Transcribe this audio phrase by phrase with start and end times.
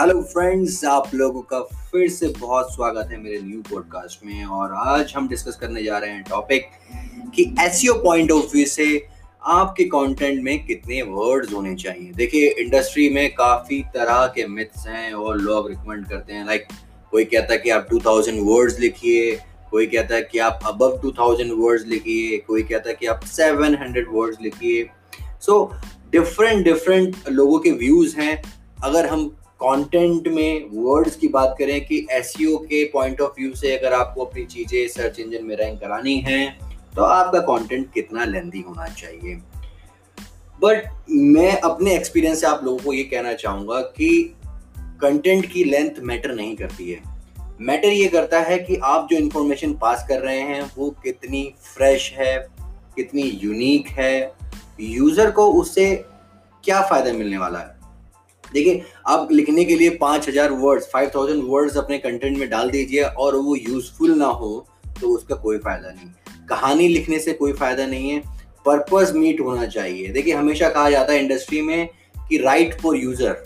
[0.00, 4.72] Hello friends आप लोगों का फिर से बहुत स्वागत है मेरे न्यू पॉडकास्ट में और
[4.74, 6.66] आज हम डिस्कस करने जा रहे हैं टॉपिक
[7.34, 9.06] कि एसईओ पॉइंट ऑफ़ व्यू से
[9.42, 15.12] आपके कंटेंट में कितने वर्ड्स होने चाहिए। देखिए इंडस्ट्री में काफ़ी तरह के मिथ्स हैं
[15.12, 16.66] और लोग रिकमेंड करते हैं। लाइक
[17.10, 19.38] कोई कहता है कि आप 2000 वर्ड्स लिखिए,
[19.70, 24.08] कोई कहता है कि आप अबव 2000 वर्ड्स लिखिए, कोई कहता है कि आप 700
[24.10, 24.88] वर्ड्स लिखिए।
[25.40, 25.72] सो
[26.12, 28.42] डिफरेंट डिफरेंट लोगों के व्यूज़ हैं।
[28.84, 33.54] अगर हम कंटेंट में वर्ड्स की बात करें कि एस e के पॉइंट ऑफ़ व्यू
[33.54, 36.44] से अगर आपको अपनी चीज़ें सर्च इंजन में रैंक करानी है
[36.96, 39.34] तो आपका कंटेंट कितना लेंदी होना चाहिए।
[40.60, 44.36] बट मैं अपने एक्सपीरियंस से आप लोगों को ये कहना चाहूँगा कि
[45.00, 47.02] कंटेंट की लेंथ मैटर नहीं करती है।
[47.60, 52.12] मैटर ये करता है कि आप जो इंफॉर्मेशन पास कर रहे हैं, वो कितनी फ्रेश
[52.12, 52.36] है,
[52.96, 54.32] कितनी यूनिक है
[54.80, 55.94] यूज़र को उससे
[56.64, 57.78] क्या फ़ायदा मिलने वाला है?
[58.52, 62.70] देखिए, आप लिखने के लिए पाँच हज़ार वर्ड्स फाइव थाउज़ेंड वर्ड्स अपने कंटेंट में डाल
[62.70, 64.66] दीजिए और वो यूजफुल ना हो
[65.00, 66.10] तो उसका कोई फ़ायदा नहीं।
[66.48, 68.22] कहानी लिखने से कोई फ़ायदा नहीं है।
[68.66, 73.42] पर्पज मीट होना चाहिए। देखिए, हमेशा कहा जाता है इंडस्ट्री में कि राइट फॉर यूज़र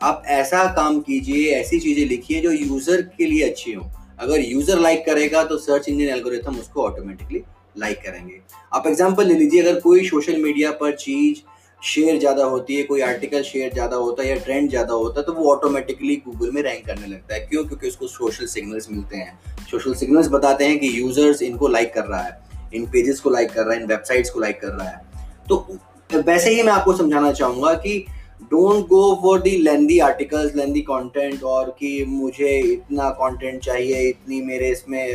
[0.00, 4.78] आप ऐसा काम कीजिए, ऐसी चीज़ें लिखिए जो यूज़र के लिए अच्छी हो। अगर यूज़र
[4.78, 7.42] लाइक करेगा तो सर्च इंजन एल्गोरिथम उसको ऑटोमेटिकली
[7.78, 8.40] लाइक करेंगे।
[8.72, 11.40] आप एग्जांपल ले लीजिए, अगर कोई सोशल मीडिया पर चीज़
[11.82, 15.26] शेयर ज़्यादा होती है, कोई आर्टिकल शेयर ज़्यादा होता है या ट्रेंड ज़्यादा होता है
[15.26, 17.64] तो वो ऑटोमेटिकली गूगल में रैंक करने लगता है। क्यों?
[17.64, 19.38] क्योंकि उसको सोशल सिग्नल्स मिलते हैं।
[19.70, 22.38] सोशल सिग्नल्स बताते हैं कि यूज़र्स इनको लाइक कर रहा है,
[22.74, 25.00] इन पेजेस को लाइक कर रहा है, इन वेबसाइट्स को लाइक कर रहा है।
[25.48, 25.66] तो
[26.10, 28.04] वैसे ही मैं आपको समझाना चाहूँगा कि
[28.42, 34.40] don't go for the lengthy articles lengthy content और कि मुझे इतना कंटेंट चाहिए, इतनी
[34.42, 35.14] मेरे इसमें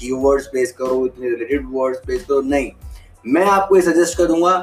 [0.00, 2.70] कीवर्ड्स प्लेस करो, इतने रिलेटेड वर्ड्स प्लेस करो। नहीं,
[3.26, 4.56] मैं आपको ये सजेस्ट करूँगा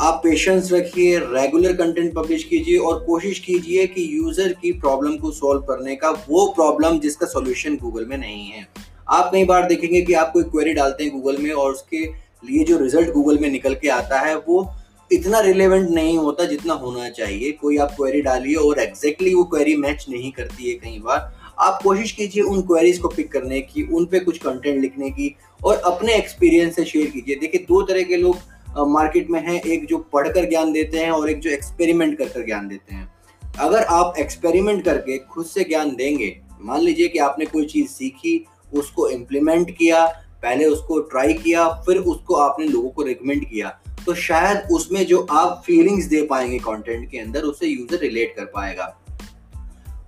[0.00, 5.30] आप पेशेंस रखिए रेगुलर कंटेंट पब्लिश कीजिए और कोशिश कीजिए कि यूज़र की प्रॉब्लम को
[5.30, 8.66] सॉल्व करने का वो प्रॉब्लम जिसका सॉल्यूशन गूगल में नहीं है।
[9.08, 12.04] आप कई बार देखेंगे कि आप कोई क्वेरी डालते हैं गूगल में और उसके
[12.42, 14.70] लिए जो रिज़ल्ट गूगल में निकल के आता है, वो
[15.10, 19.76] इतना रिलेवेंट नहीं होता जितना होना चाहिए। कोई आप क्वेरी डालिए और एग्जैक्टली वो क्वेरी
[19.76, 23.82] मैच नहीं करती है कई बार। आप कोशिश कीजिए उन क्वेरीज को पिक करने की,
[23.84, 28.02] उन पे कुछ कंटेंट लिखने की और अपने एक्सपीरियंस से शेयर कीजिए। देखिए, दो तरह
[28.02, 28.36] के लोग
[28.78, 32.44] मार्केट में है, एक जो पढ़कर ज्ञान देते हैं और एक जो एक्सपेरिमेंट कर कर
[32.46, 33.12] ज्ञान देते हैं।
[33.58, 38.44] अगर आप एक्सपेरिमेंट करके खुद से ज्ञान देंगे, मान लीजिए कि आपने कोई चीज़ सीखी,
[38.72, 40.06] उसको इम्प्लीमेंट किया,
[40.42, 45.18] पहले उसको ट्राई किया, फिर उसको आपने लोगों को रिकमेंड किया तो शायद उसमें जो
[45.30, 48.86] आप फीलिंग्स दे पाएँगे कंटेंट के अंदर उससे यूज़र रिलेट कर पाएगा।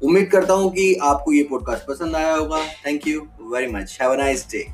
[0.03, 3.21] उम्मीद करता हूँ कि आपको ये पॉडकास्ट पसंद आया होगा। Thank you
[3.53, 4.65] very much have a nice day